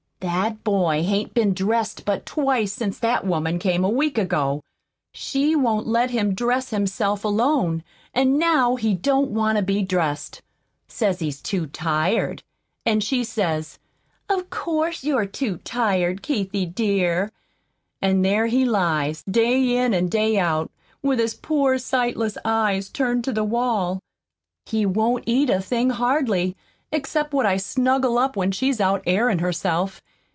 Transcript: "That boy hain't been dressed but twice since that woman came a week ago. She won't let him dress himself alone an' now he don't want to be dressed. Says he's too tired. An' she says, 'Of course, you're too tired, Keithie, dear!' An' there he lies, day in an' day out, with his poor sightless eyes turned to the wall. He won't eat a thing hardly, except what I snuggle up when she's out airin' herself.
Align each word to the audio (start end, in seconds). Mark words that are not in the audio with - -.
"That 0.23 0.63
boy 0.63 1.01
hain't 1.01 1.33
been 1.33 1.55
dressed 1.55 2.05
but 2.05 2.27
twice 2.27 2.73
since 2.73 2.99
that 2.99 3.25
woman 3.25 3.57
came 3.57 3.83
a 3.83 3.89
week 3.89 4.19
ago. 4.19 4.61
She 5.11 5.55
won't 5.55 5.87
let 5.87 6.11
him 6.11 6.35
dress 6.35 6.69
himself 6.69 7.25
alone 7.25 7.83
an' 8.13 8.37
now 8.37 8.75
he 8.75 8.93
don't 8.93 9.31
want 9.31 9.55
to 9.57 9.63
be 9.63 9.81
dressed. 9.81 10.43
Says 10.87 11.17
he's 11.19 11.41
too 11.41 11.65
tired. 11.65 12.43
An' 12.85 12.99
she 12.99 13.23
says, 13.23 13.79
'Of 14.29 14.51
course, 14.51 15.03
you're 15.03 15.25
too 15.25 15.57
tired, 15.63 16.21
Keithie, 16.21 16.67
dear!' 16.71 17.31
An' 17.99 18.21
there 18.21 18.45
he 18.45 18.63
lies, 18.63 19.23
day 19.23 19.75
in 19.75 19.91
an' 19.91 20.07
day 20.07 20.37
out, 20.37 20.69
with 21.01 21.17
his 21.17 21.33
poor 21.33 21.79
sightless 21.79 22.37
eyes 22.45 22.89
turned 22.89 23.23
to 23.23 23.31
the 23.33 23.43
wall. 23.43 23.99
He 24.67 24.85
won't 24.85 25.23
eat 25.25 25.49
a 25.49 25.59
thing 25.61 25.89
hardly, 25.89 26.55
except 26.91 27.33
what 27.33 27.47
I 27.47 27.57
snuggle 27.57 28.19
up 28.19 28.35
when 28.35 28.51
she's 28.51 28.79
out 28.81 29.01
airin' 29.07 29.39
herself. 29.39 29.99